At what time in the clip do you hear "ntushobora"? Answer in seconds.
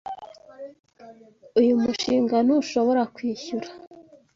2.45-3.01